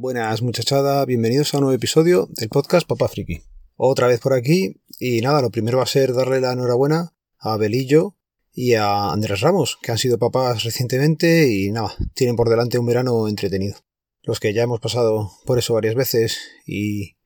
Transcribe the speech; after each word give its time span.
Buenas 0.00 0.42
muchachada, 0.42 1.04
bienvenidos 1.06 1.52
a 1.52 1.56
un 1.56 1.64
nuevo 1.64 1.74
episodio 1.74 2.28
del 2.30 2.48
podcast 2.48 2.86
Papá 2.86 3.08
Friki. 3.08 3.42
Otra 3.74 4.06
vez 4.06 4.20
por 4.20 4.32
aquí 4.32 4.80
y 5.00 5.20
nada, 5.22 5.42
lo 5.42 5.50
primero 5.50 5.78
va 5.78 5.82
a 5.82 5.88
ser 5.88 6.14
darle 6.14 6.40
la 6.40 6.52
enhorabuena 6.52 7.16
a 7.36 7.56
Belillo 7.56 8.14
y 8.52 8.74
a 8.74 9.10
Andrés 9.10 9.40
Ramos, 9.40 9.76
que 9.82 9.90
han 9.90 9.98
sido 9.98 10.16
papás 10.16 10.62
recientemente 10.62 11.50
y 11.50 11.72
nada, 11.72 11.96
tienen 12.14 12.36
por 12.36 12.48
delante 12.48 12.78
un 12.78 12.86
verano 12.86 13.26
entretenido. 13.26 13.76
Los 14.22 14.38
que 14.38 14.54
ya 14.54 14.62
hemos 14.62 14.78
pasado 14.78 15.32
por 15.44 15.58
eso 15.58 15.74
varias 15.74 15.96
veces 15.96 16.38
y 16.64 17.16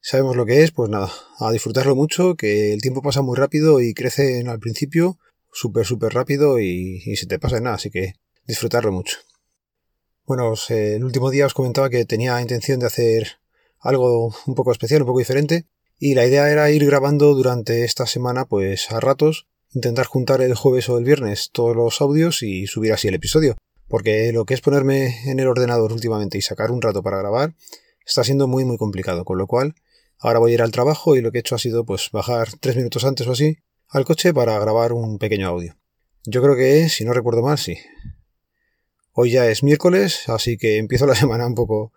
sabemos 0.00 0.34
lo 0.34 0.46
que 0.46 0.64
es, 0.64 0.72
pues 0.72 0.90
nada, 0.90 1.12
a 1.38 1.52
disfrutarlo 1.52 1.94
mucho, 1.94 2.34
que 2.34 2.72
el 2.72 2.82
tiempo 2.82 3.02
pasa 3.02 3.22
muy 3.22 3.36
rápido 3.36 3.80
y 3.80 3.94
crece 3.94 4.42
al 4.48 4.58
principio 4.58 5.20
súper, 5.52 5.86
súper 5.86 6.12
rápido 6.12 6.58
y, 6.58 7.04
y 7.06 7.14
se 7.14 7.26
te 7.26 7.38
pasa 7.38 7.58
en 7.58 7.62
nada, 7.62 7.76
así 7.76 7.88
que 7.88 8.14
disfrutarlo 8.48 8.90
mucho. 8.90 9.18
Bueno, 10.26 10.54
el 10.68 11.04
último 11.04 11.30
día 11.30 11.46
os 11.46 11.54
comentaba 11.54 11.90
que 11.90 12.04
tenía 12.04 12.40
intención 12.40 12.78
de 12.78 12.86
hacer 12.86 13.40
algo 13.78 14.34
un 14.46 14.54
poco 14.54 14.72
especial, 14.72 15.02
un 15.02 15.06
poco 15.06 15.18
diferente, 15.18 15.66
y 15.98 16.14
la 16.14 16.26
idea 16.26 16.50
era 16.50 16.70
ir 16.70 16.86
grabando 16.86 17.34
durante 17.34 17.84
esta 17.84 18.06
semana, 18.06 18.46
pues 18.46 18.90
a 18.90 19.00
ratos, 19.00 19.46
intentar 19.72 20.06
juntar 20.06 20.40
el 20.40 20.54
jueves 20.54 20.88
o 20.88 20.98
el 20.98 21.04
viernes 21.04 21.50
todos 21.52 21.76
los 21.76 22.00
audios 22.00 22.42
y 22.42 22.66
subir 22.66 22.92
así 22.92 23.08
el 23.08 23.14
episodio. 23.14 23.56
Porque 23.88 24.32
lo 24.32 24.44
que 24.44 24.54
es 24.54 24.60
ponerme 24.60 25.28
en 25.28 25.40
el 25.40 25.48
ordenador 25.48 25.92
últimamente 25.92 26.38
y 26.38 26.42
sacar 26.42 26.70
un 26.70 26.80
rato 26.80 27.02
para 27.02 27.18
grabar 27.18 27.54
está 28.06 28.24
siendo 28.24 28.46
muy 28.46 28.64
muy 28.64 28.78
complicado, 28.78 29.24
con 29.24 29.36
lo 29.36 29.46
cual 29.46 29.74
ahora 30.18 30.38
voy 30.38 30.52
a 30.52 30.54
ir 30.54 30.62
al 30.62 30.70
trabajo 30.70 31.16
y 31.16 31.20
lo 31.20 31.32
que 31.32 31.38
he 31.38 31.40
hecho 31.40 31.54
ha 31.54 31.58
sido 31.58 31.84
pues 31.84 32.10
bajar 32.12 32.48
tres 32.60 32.76
minutos 32.76 33.04
antes 33.04 33.26
o 33.26 33.32
así 33.32 33.58
al 33.88 34.04
coche 34.04 34.32
para 34.32 34.58
grabar 34.58 34.92
un 34.92 35.18
pequeño 35.18 35.48
audio. 35.48 35.76
Yo 36.24 36.42
creo 36.42 36.54
que, 36.54 36.88
si 36.88 37.04
no 37.04 37.12
recuerdo 37.12 37.42
mal, 37.42 37.58
sí. 37.58 37.78
Hoy 39.12 39.32
ya 39.32 39.46
es 39.48 39.64
miércoles, 39.64 40.28
así 40.28 40.56
que 40.56 40.78
empiezo 40.78 41.06
la 41.06 41.14
semana 41.16 41.46
un 41.46 41.54
poco 41.54 41.92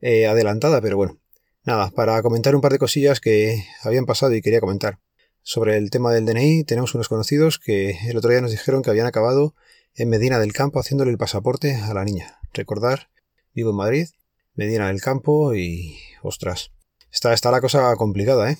eh, 0.00 0.26
adelantada, 0.26 0.80
pero 0.80 0.96
bueno. 0.96 1.18
Nada, 1.64 1.90
para 1.90 2.20
comentar 2.22 2.54
un 2.56 2.60
par 2.60 2.72
de 2.72 2.78
cosillas 2.78 3.20
que 3.20 3.64
habían 3.82 4.04
pasado 4.04 4.34
y 4.34 4.42
quería 4.42 4.60
comentar. 4.60 4.98
Sobre 5.42 5.76
el 5.76 5.90
tema 5.90 6.12
del 6.12 6.26
DNI, 6.26 6.64
tenemos 6.64 6.94
unos 6.94 7.08
conocidos 7.08 7.58
que 7.58 7.98
el 8.08 8.16
otro 8.16 8.30
día 8.30 8.40
nos 8.40 8.50
dijeron 8.50 8.82
que 8.82 8.90
habían 8.90 9.06
acabado 9.06 9.54
en 9.94 10.08
Medina 10.08 10.38
del 10.38 10.52
Campo 10.52 10.80
haciéndole 10.80 11.10
el 11.10 11.18
pasaporte 11.18 11.76
a 11.76 11.94
la 11.94 12.04
niña. 12.04 12.38
Recordar, 12.52 13.08
vivo 13.54 13.70
en 13.70 13.76
Madrid, 13.76 14.08
Medina 14.54 14.88
del 14.88 15.00
Campo 15.00 15.54
y... 15.54 15.98
ostras. 16.22 16.72
Está, 17.10 17.32
está 17.32 17.50
la 17.50 17.60
cosa 17.60 17.94
complicada, 17.96 18.50
¿eh? 18.50 18.58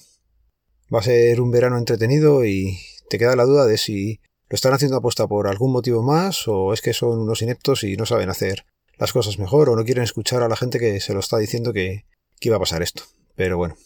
Va 0.94 1.00
a 1.00 1.04
ser 1.04 1.40
un 1.40 1.50
verano 1.50 1.78
entretenido 1.78 2.44
y 2.44 2.78
te 3.08 3.18
queda 3.18 3.36
la 3.36 3.44
duda 3.44 3.66
de 3.66 3.78
si 3.78 4.20
¿Lo 4.52 4.56
están 4.56 4.74
haciendo 4.74 4.98
apuesta 4.98 5.26
por 5.26 5.48
algún 5.48 5.72
motivo 5.72 6.02
más 6.02 6.46
o 6.46 6.74
es 6.74 6.82
que 6.82 6.92
son 6.92 7.20
unos 7.20 7.40
ineptos 7.40 7.84
y 7.84 7.96
no 7.96 8.04
saben 8.04 8.28
hacer 8.28 8.66
las 8.98 9.14
cosas 9.14 9.38
mejor 9.38 9.70
o 9.70 9.76
no 9.76 9.82
quieren 9.82 10.04
escuchar 10.04 10.42
a 10.42 10.48
la 10.48 10.56
gente 10.56 10.78
que 10.78 11.00
se 11.00 11.14
lo 11.14 11.20
está 11.20 11.38
diciendo 11.38 11.72
que, 11.72 12.04
iba 12.38 12.56
a 12.56 12.58
pasar 12.60 12.82
esto? 12.82 13.04
Pero 13.34 13.56
bueno. 13.56 13.76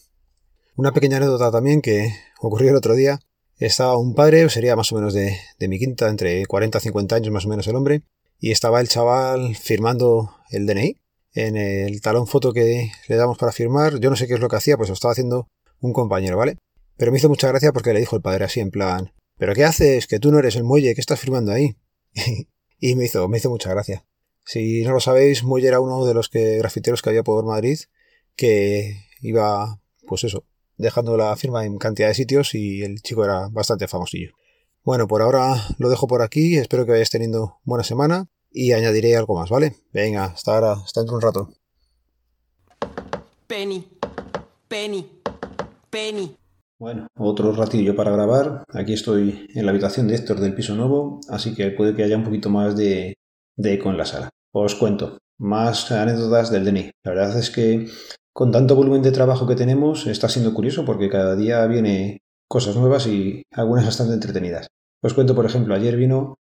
Una 0.75 0.91
pequeña 0.91 1.19
anécdota 1.19 1.53
también 1.53 1.83
que 1.83 2.13
ocurrió 2.41 2.71
el 2.71 2.77
otro 2.77 2.95
día. 2.95 3.21
Estaba 3.59 3.97
un 3.97 4.17
padre, 4.17 4.51
sería 4.51 4.75
más 4.75 4.91
o 4.91 4.97
menos 4.97 5.15
de, 5.15 5.39
de 5.57 5.69
mi 5.69 5.79
quinta, 5.79 6.09
entre 6.09 6.45
40 6.47 6.79
y 6.79 6.81
50 6.81 7.15
años 7.15 7.31
más 7.31 7.47
o 7.47 7.49
menos 7.49 7.69
el 7.69 7.77
hombre, 7.77 8.03
y 8.41 8.51
estaba 8.51 8.81
el 8.81 8.89
chaval 8.89 9.55
firmando 9.55 10.35
el 10.51 10.67
DNI 10.67 10.97
en 11.35 11.57
el 11.57 12.01
talón 12.01 12.27
foto 12.27 12.53
que 12.53 12.91
le 13.07 13.15
damos 13.15 13.39
para 13.39 13.53
firmar. 13.53 14.01
Yo 14.01 14.11
no 14.11 14.17
sé 14.17 14.27
qué 14.27 14.35
es 14.35 14.41
lo 14.41 14.49
que 14.49 14.57
hacía, 14.57 14.77
pues 14.77 14.89
lo 14.89 14.95
estaba 14.95 15.13
haciendo 15.13 15.47
un 15.79 15.93
compañero, 15.93 16.37
¿vale? 16.37 16.59
Pero 16.97 17.13
me 17.13 17.19
hizo 17.19 17.29
mucha 17.29 17.47
gracia 17.47 17.73
porque 17.73 17.93
le 17.93 18.01
dijo 18.01 18.17
el 18.17 18.23
padre 18.23 18.47
así 18.47 18.59
en 18.59 18.73
plan, 18.73 19.13
¿Pero 19.39 19.55
qué 19.55 19.65
haces? 19.65 20.07
Que 20.07 20.19
tú 20.19 20.33
no 20.33 20.39
eres 20.39 20.57
el 20.57 20.65
muelle, 20.65 20.95
¿qué 20.95 21.01
estás 21.01 21.21
firmando 21.21 21.53
ahí? 21.53 21.77
y 22.81 22.95
me 22.95 23.05
hizo, 23.05 23.29
me 23.29 23.39
hizo 23.39 23.51
mucha 23.51 23.71
gracia. 23.71 24.07
Si 24.45 24.83
no 24.83 24.93
lo 24.93 25.01
sabéis, 25.01 25.43
Muelle 25.43 25.69
era 25.69 25.81
uno 25.81 26.05
de 26.05 26.15
los 26.15 26.29
que 26.29 26.59
grafiteros 26.59 27.03
que 27.03 27.11
había 27.11 27.25
por 27.25 27.45
Madrid, 27.45 27.79
que 28.37 28.97
iba, 29.21 29.81
pues 30.07 30.23
eso, 30.23 30.45
dejando 30.77 31.17
la 31.17 31.35
firma 31.37 31.65
en 31.65 31.79
cantidad 31.79 32.09
de 32.09 32.15
sitios 32.15 32.55
y 32.55 32.83
el 32.83 33.03
chico 33.03 33.25
era 33.25 33.49
bastante 33.49 33.89
famosillo. 33.89 34.33
Bueno, 34.85 35.09
por 35.09 35.21
ahora 35.21 35.57
lo 35.79 35.89
dejo 35.91 36.07
por 36.07 36.23
aquí, 36.23 36.57
espero 36.57 36.87
que 36.87 36.93
vayáis 36.93 37.11
teniendo 37.11 37.59
buena 37.65 37.83
semana 37.83 38.29
y 38.53 38.71
añadiré 38.71 39.17
algo 39.17 39.35
más, 39.35 39.51
¿vale? 39.51 39.75
Venga, 39.93 40.27
hasta 40.27 40.55
ahora, 40.55 40.73
hasta 40.75 41.01
dentro 41.01 41.17
un 41.17 41.23
rato. 41.23 41.53
Penny, 43.49 43.85
Penny, 44.69 45.11
Penny. 45.91 46.37
Bueno, 46.79 47.07
otro 47.17 47.53
ratillo 47.53 47.97
para 47.97 48.11
grabar. 48.11 48.65
Aquí 48.69 48.93
estoy 48.93 49.47
en 49.55 49.65
la 49.65 49.71
habitación 49.71 50.09
de 50.09 50.15
Héctor 50.15 50.41
del 50.41 50.55
piso 50.55 50.75
nuevo, 50.75 51.21
así 51.31 51.55
que 51.55 51.71
puede 51.71 51.95
que 51.95 52.03
haya 52.05 52.19
un 52.19 52.25
poquito 52.25 52.51
más 52.51 52.77
de, 52.77 53.15
eco 53.57 53.89
en 53.89 53.97
la 53.97 54.05
sala. 54.05 54.29
Os 54.53 54.75
cuento, 54.75 55.17
más 55.39 55.91
anécdotas 55.91 56.51
del 56.51 56.67
DNI. 56.67 56.91
La 57.03 57.13
verdad 57.13 57.39
es 57.39 57.51
que 57.51 57.89
con 58.35 58.53
tanto 58.53 58.77
volumen 58.77 59.01
de 59.01 59.11
trabajo 59.11 59.47
que 59.47 59.55
tenemos 59.55 60.07
está 60.07 60.29
siendo 60.29 60.53
curioso 60.53 60.85
porque 60.85 61.09
cada 61.09 61.35
día 61.35 61.67
viene 61.67 62.19
cosas 62.47 62.77
nuevas 62.77 63.07
y 63.07 63.43
algunas 63.53 63.87
bastante 63.87 64.13
entretenidas. 64.13 64.67
Os 65.03 65.15
cuento, 65.15 65.35
por 65.35 65.47
ejemplo, 65.47 65.75
ayer 65.75 65.97
vino 65.97 66.35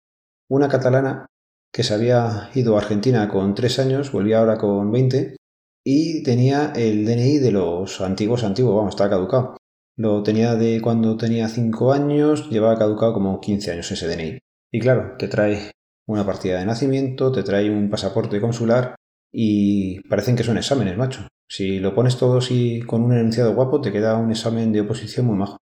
una 0.50 0.68
catalana 0.68 1.24
que 1.72 1.82
se 1.82 1.94
había 1.94 2.50
ido 2.54 2.76
a 2.76 2.80
Argentina 2.80 3.26
con 3.28 3.54
3 3.54 3.78
años, 3.78 4.12
volvía 4.12 4.40
ahora 4.40 4.58
con 4.58 4.92
20 4.92 5.36
y 5.82 6.22
tenía 6.22 6.74
el 6.76 7.06
DNI 7.06 7.38
de 7.38 7.52
los 7.52 8.02
antiguos 8.02 8.44
antiguos, 8.44 8.76
vamos, 8.76 8.94
está 8.94 9.08
caducado. 9.08 9.56
Lo 9.96 10.22
tenía 10.22 10.54
de 10.54 10.80
cuando 10.82 11.16
tenía 11.16 11.48
5 11.48 11.92
años, 11.92 12.50
llevaba 12.50 12.78
caducado 12.78 13.14
como 13.14 13.40
15 13.40 13.72
años 13.72 13.90
ese 13.90 14.06
DNI. 14.06 14.38
Y 14.72 14.80
claro, 14.80 15.16
te 15.18 15.28
trae 15.28 15.70
una 16.06 16.26
partida 16.26 16.58
de 16.58 16.66
nacimiento, 16.66 17.32
te 17.32 17.42
trae 17.42 17.70
un 17.70 17.88
pasaporte 17.88 18.40
consular 18.40 18.94
y 19.32 20.00
parecen 20.08 20.36
que 20.36 20.44
son 20.44 20.58
exámenes, 20.58 20.96
macho. 20.96 21.26
Si 21.48 21.78
lo 21.78 21.94
pones 21.94 22.18
todo 22.18 22.38
así 22.38 22.82
con 22.82 23.02
un 23.02 23.12
enunciado 23.12 23.54
guapo, 23.54 23.80
te 23.80 23.92
queda 23.92 24.18
un 24.18 24.30
examen 24.30 24.72
de 24.72 24.82
oposición 24.82 25.26
muy 25.26 25.36
majo. 25.36 25.56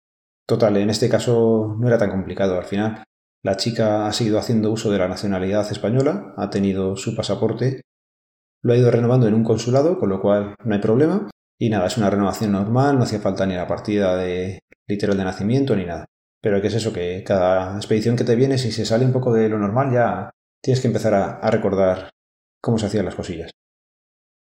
Total, 0.48 0.78
en 0.78 0.90
este 0.90 1.09
caso 1.09 1.75
no 1.78 1.88
era 1.88 1.98
tan 1.98 2.12
complicado. 2.12 2.58
Al 2.58 2.66
final, 2.66 3.03
la 3.44 3.58
chica 3.58 4.08
ha 4.08 4.13
seguido 4.13 4.40
haciendo 4.40 4.72
uso 4.72 4.92
de 4.92 5.00
la 5.00 5.08
nacionalidad 5.08 5.69
española, 5.72 6.34
ha 6.38 6.50
tenido 6.50 6.96
su 6.96 7.16
pasaporte, 7.16 7.81
lo 8.63 8.74
ha 8.74 8.78
ido 8.78 8.92
renovando 8.92 9.28
en 9.28 9.34
un 9.34 9.44
consulado, 9.44 9.98
con 9.98 10.09
lo 10.09 10.22
cual 10.22 10.56
no 10.63 10.75
hay 10.75 10.81
problema. 10.81 11.30
Y 11.62 11.70
nada, 11.70 11.86
es 11.86 11.98
una 11.98 12.10
renovación 12.10 12.54
normal, 12.54 12.98
no 12.98 13.04
hacía 13.04 13.20
falta 13.20 13.46
ni 13.46 13.54
la 13.54 13.68
partida 13.68 14.18
de 14.18 14.64
literal 14.88 15.16
de 15.16 15.24
nacimiento 15.24 15.76
ni 15.76 15.86
nada. 15.86 16.08
Pero 16.42 16.60
¿qué 16.60 16.70
es 16.70 16.74
eso? 16.74 16.92
Que 16.92 17.24
cada 17.24 17.76
expedición 17.76 18.16
que 18.16 18.24
te 18.24 18.36
viene, 18.36 18.58
si 18.58 18.72
se 18.72 18.84
sale 18.84 19.06
un 19.06 19.14
poco 19.14 19.32
de 19.32 19.48
lo 19.48 19.60
normal, 19.60 19.94
ya 19.94 20.32
tienes 20.60 20.82
que 20.82 20.88
empezar 20.88 21.14
a, 21.14 21.52
recordar 21.52 22.10
cómo 22.64 22.80
se 22.80 22.88
hacían 22.88 23.06
las 23.06 23.14
cosillas. 23.14 23.52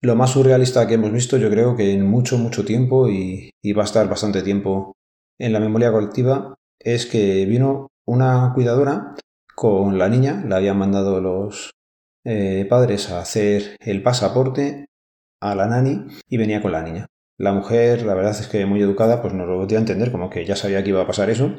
Lo 0.01 0.17
más 0.17 0.31
surrealista 0.31 0.85
que 0.87 0.95
hemos 0.95 1.13
visto, 1.13 1.37
yo 1.37 1.49
creo 1.49 1.77
que 1.77 1.93
en 1.93 2.05
mucho, 2.05 2.37
mucho 2.37 2.65
tiempo, 2.65 3.07
y, 3.07 3.49
va 3.71 3.83
a 3.83 3.85
estar 3.85 4.09
bastante 4.09 4.41
tiempo 4.41 4.91
en 5.39 5.53
la 5.53 5.61
memoria 5.61 5.93
colectiva, 5.93 6.55
es 6.77 7.05
que 7.05 7.45
vino 7.45 7.87
una 8.05 8.51
cuidadora 8.53 9.15
con 9.55 9.97
la 9.97 10.09
niña, 10.09 10.43
le 10.45 10.53
habían 10.53 10.77
mandado 10.77 11.21
los 11.21 11.71
eh, 12.25 12.67
padres 12.69 13.09
a 13.09 13.21
hacer 13.21 13.77
el 13.79 14.03
pasaporte 14.03 14.87
a 15.51 15.55
la 15.55 15.67
nani 15.67 16.05
y 16.27 16.37
venía 16.37 16.61
con 16.61 16.71
la 16.71 16.81
niña. 16.81 17.07
La 17.37 17.53
mujer, 17.53 18.05
la 18.05 18.13
verdad 18.13 18.31
es 18.31 18.47
que 18.47 18.65
muy 18.65 18.81
educada, 18.81 19.21
pues 19.21 19.33
no 19.33 19.45
lo 19.45 19.59
podía 19.59 19.77
entender, 19.77 20.11
como 20.11 20.29
que 20.29 20.45
ya 20.45 20.55
sabía 20.55 20.83
que 20.83 20.89
iba 20.89 21.01
a 21.01 21.07
pasar 21.07 21.29
eso, 21.29 21.57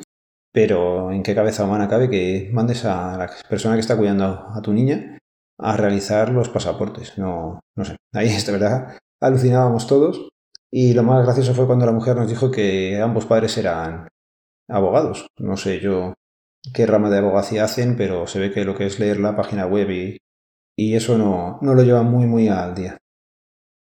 pero 0.56 1.12
¿en 1.12 1.22
qué 1.22 1.34
cabeza 1.34 1.64
humana 1.64 1.86
cabe 1.86 2.08
que 2.08 2.48
mandes 2.50 2.86
a 2.86 3.18
la 3.18 3.30
persona 3.46 3.74
que 3.74 3.82
está 3.82 3.94
cuidando 3.94 4.24
a 4.24 4.62
tu 4.62 4.72
niña 4.72 5.18
a 5.58 5.76
realizar 5.76 6.30
los 6.30 6.48
pasaportes? 6.48 7.18
No, 7.18 7.60
no 7.76 7.84
sé. 7.84 7.96
Ahí 8.14 8.28
es 8.34 8.46
de 8.46 8.52
verdad, 8.52 8.96
alucinábamos 9.20 9.86
todos. 9.86 10.30
Y 10.72 10.94
lo 10.94 11.02
más 11.02 11.24
gracioso 11.26 11.52
fue 11.52 11.66
cuando 11.66 11.84
la 11.84 11.92
mujer 11.92 12.16
nos 12.16 12.30
dijo 12.30 12.50
que 12.50 12.98
ambos 13.02 13.26
padres 13.26 13.58
eran 13.58 14.08
abogados. 14.66 15.26
No 15.38 15.58
sé 15.58 15.78
yo 15.80 16.14
qué 16.72 16.86
rama 16.86 17.10
de 17.10 17.18
abogacía 17.18 17.64
hacen, 17.64 17.96
pero 17.96 18.26
se 18.26 18.40
ve 18.40 18.50
que 18.50 18.64
lo 18.64 18.74
que 18.74 18.86
es 18.86 18.98
leer 18.98 19.20
la 19.20 19.36
página 19.36 19.66
web 19.66 19.90
y, 19.90 20.16
y 20.74 20.94
eso 20.94 21.18
no, 21.18 21.58
no 21.60 21.74
lo 21.74 21.82
lleva 21.82 22.02
muy, 22.02 22.24
muy 22.26 22.48
al 22.48 22.74
día. 22.74 22.96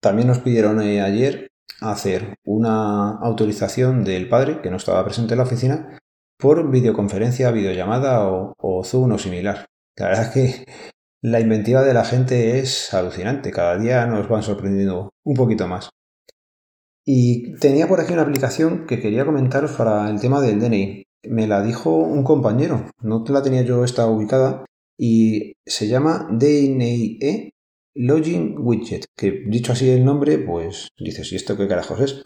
También 0.02 0.28
nos 0.28 0.40
pidieron 0.40 0.82
eh, 0.82 1.02
ayer 1.02 1.50
hacer 1.82 2.36
una 2.46 3.18
autorización 3.18 4.04
del 4.04 4.30
padre, 4.30 4.62
que 4.62 4.70
no 4.70 4.78
estaba 4.78 5.04
presente 5.04 5.34
en 5.34 5.38
la 5.38 5.44
oficina, 5.44 6.00
por 6.38 6.70
videoconferencia, 6.70 7.52
videollamada 7.52 8.28
o, 8.28 8.84
Zoom 8.84 9.14
o 9.14 9.18
similar. 9.18 9.66
La 9.98 10.10
verdad 10.10 10.26
es 10.26 10.30
que 10.32 10.66
la 11.22 11.40
inventiva 11.40 11.84
de 11.84 11.94
la 11.94 12.06
gente 12.06 12.60
es 12.60 12.94
alucinante. 12.94 13.52
Cada 13.52 13.78
día 13.78 14.06
nos 14.06 14.30
van 14.30 14.44
sorprendiendo 14.44 15.10
un 15.24 15.36
poquito 15.36 15.68
más. 15.68 15.90
Y 17.06 17.56
tenía 17.56 17.88
por 17.88 18.00
aquí 18.00 18.14
una 18.14 18.22
aplicación 18.24 18.86
que 18.86 19.00
quería 19.00 19.26
comentaros 19.26 19.72
para 19.72 20.10
el 20.10 20.20
tema 20.20 20.42
del 20.42 20.60
DNI. 20.60 21.04
Me 21.30 21.48
la 21.48 21.64
dijo 21.64 21.96
un 21.96 22.24
compañero, 22.24 22.92
no 23.02 23.24
la 23.28 23.42
tenía 23.42 23.64
yo 23.64 23.84
esta 23.84 24.06
ubicada, 24.08 24.66
y 24.98 25.54
se 25.66 25.88
llama 25.88 26.28
DNIE 26.30 27.52
Login 27.98 28.56
Widget, 28.60 29.06
que 29.16 29.44
dicho 29.48 29.72
así 29.72 29.90
el 29.90 30.06
nombre, 30.06 30.38
pues 30.38 30.90
dices, 31.00 31.32
¿y 31.32 31.36
esto 31.36 31.58
qué 31.58 31.68
carajos 31.68 32.00
es? 32.00 32.22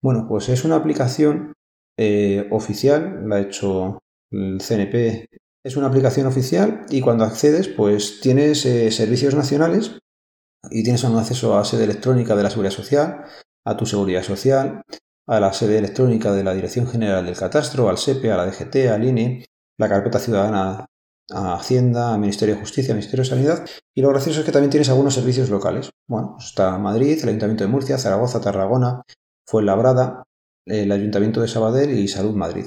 Bueno, 0.00 0.26
pues 0.28 0.48
es 0.48 0.64
una 0.64 0.76
aplicación 0.76 1.52
eh, 1.98 2.46
oficial, 2.50 3.28
la 3.28 3.36
ha 3.36 3.40
hecho 3.40 3.98
el 4.30 4.60
CNP, 4.60 5.26
es 5.64 5.76
una 5.76 5.88
aplicación 5.88 6.26
oficial 6.26 6.86
y 6.90 7.00
cuando 7.00 7.24
accedes, 7.24 7.66
pues 7.66 8.20
tienes 8.20 8.64
eh, 8.66 8.92
servicios 8.92 9.34
nacionales 9.34 9.98
y 10.70 10.84
tienes 10.84 11.02
un 11.02 11.16
acceso 11.18 11.58
a 11.58 11.64
sede 11.64 11.84
electrónica 11.84 12.36
de 12.36 12.42
la 12.44 12.50
Seguridad 12.50 12.74
Social, 12.74 13.24
a 13.64 13.76
tu 13.76 13.84
Seguridad 13.84 14.22
Social, 14.22 14.82
a 15.26 15.40
la 15.40 15.52
sede 15.52 15.78
electrónica 15.78 16.32
de 16.32 16.44
la 16.44 16.54
Dirección 16.54 16.86
General 16.86 17.26
del 17.26 17.36
Catastro, 17.36 17.88
al 17.88 17.98
SEPE, 17.98 18.30
a 18.30 18.36
la 18.36 18.46
DGT, 18.46 18.76
al 18.92 19.04
INE, 19.04 19.44
la 19.76 19.88
carpeta 19.88 20.20
ciudadana 20.20 20.86
a 21.30 21.54
Hacienda, 21.54 22.14
al 22.14 22.20
Ministerio 22.20 22.54
de 22.54 22.60
Justicia, 22.60 22.92
al 22.92 22.98
Ministerio 22.98 23.24
de 23.24 23.30
Sanidad. 23.30 23.66
Y 23.94 24.02
lo 24.02 24.08
gracioso 24.10 24.40
es 24.40 24.46
que 24.46 24.52
también 24.52 24.70
tienes 24.70 24.88
algunos 24.88 25.14
servicios 25.14 25.50
locales. 25.50 25.90
Bueno, 26.08 26.34
pues 26.36 26.46
está 26.46 26.78
Madrid, 26.78 27.18
el 27.22 27.28
Ayuntamiento 27.28 27.64
de 27.64 27.70
Murcia, 27.70 27.98
Zaragoza, 27.98 28.40
Tarragona, 28.40 29.02
Fuenlabrada, 29.46 30.24
el 30.66 30.90
Ayuntamiento 30.92 31.40
de 31.40 31.48
Sabadell 31.48 31.98
y 31.98 32.08
Salud 32.08 32.34
Madrid. 32.34 32.66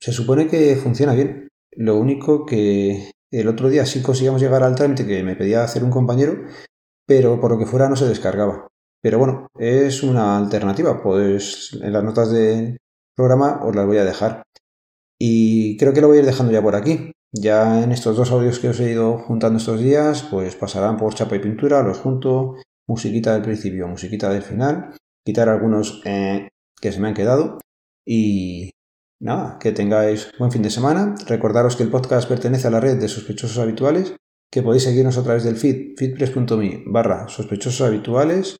Se 0.00 0.12
supone 0.12 0.48
que 0.48 0.76
funciona 0.76 1.14
bien. 1.14 1.48
Lo 1.72 1.98
único 1.98 2.46
que 2.46 3.10
el 3.30 3.48
otro 3.48 3.68
día 3.68 3.86
sí 3.86 4.02
conseguíamos 4.02 4.40
llegar 4.40 4.62
al 4.62 4.74
trámite 4.74 5.06
que 5.06 5.22
me 5.22 5.36
pedía 5.36 5.62
hacer 5.62 5.84
un 5.84 5.90
compañero, 5.90 6.34
pero 7.06 7.40
por 7.40 7.52
lo 7.52 7.58
que 7.58 7.66
fuera 7.66 7.88
no 7.88 7.96
se 7.96 8.08
descargaba. 8.08 8.68
Pero 9.02 9.18
bueno, 9.18 9.46
es 9.58 10.02
una 10.02 10.36
alternativa. 10.36 11.02
Pues 11.02 11.78
en 11.80 11.92
las 11.92 12.04
notas 12.04 12.30
del 12.32 12.78
programa 13.14 13.60
os 13.64 13.74
las 13.74 13.86
voy 13.86 13.98
a 13.98 14.04
dejar. 14.04 14.42
Y 15.18 15.76
creo 15.76 15.92
que 15.92 16.00
lo 16.00 16.08
voy 16.08 16.18
a 16.18 16.20
ir 16.20 16.26
dejando 16.26 16.52
ya 16.52 16.62
por 16.62 16.74
aquí. 16.74 17.12
Ya 17.32 17.82
en 17.82 17.92
estos 17.92 18.16
dos 18.16 18.32
audios 18.32 18.58
que 18.58 18.68
os 18.68 18.80
he 18.80 18.90
ido 18.90 19.18
juntando 19.18 19.58
estos 19.58 19.80
días, 19.80 20.26
pues 20.30 20.56
pasarán 20.56 20.96
por 20.96 21.14
chapa 21.14 21.36
y 21.36 21.38
pintura, 21.38 21.82
los 21.82 21.98
junto, 21.98 22.56
musiquita 22.88 23.34
del 23.34 23.42
principio, 23.42 23.86
musiquita 23.86 24.30
del 24.30 24.42
final, 24.42 24.96
quitar 25.24 25.48
algunos 25.48 26.02
eh, 26.04 26.48
que 26.80 26.90
se 26.90 26.98
me 26.98 27.08
han 27.08 27.14
quedado 27.14 27.58
y 28.04 28.72
nada, 29.20 29.58
que 29.60 29.70
tengáis 29.70 30.32
buen 30.38 30.50
fin 30.50 30.62
de 30.62 30.70
semana. 30.70 31.14
Recordaros 31.26 31.76
que 31.76 31.84
el 31.84 31.90
podcast 31.90 32.28
pertenece 32.28 32.66
a 32.66 32.70
la 32.70 32.80
red 32.80 32.98
de 32.98 33.08
sospechosos 33.08 33.58
habituales, 33.58 34.16
que 34.50 34.62
podéis 34.62 34.82
seguirnos 34.82 35.16
a 35.16 35.22
través 35.22 35.44
del 35.44 35.56
feed, 35.56 35.96
feedpress.me 35.96 36.82
barra 36.86 37.28
sospechosos 37.28 37.86
habituales. 37.86 38.56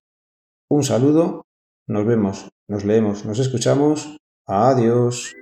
Un 0.71 0.85
saludo, 0.85 1.43
nos 1.89 2.07
vemos, 2.07 2.49
nos 2.69 2.85
leemos, 2.85 3.25
nos 3.25 3.41
escuchamos. 3.41 4.17
Adiós. 4.47 5.35